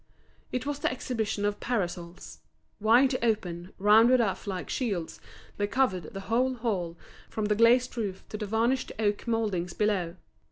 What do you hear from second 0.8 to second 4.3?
exhibition of parasols. Wide open, rounded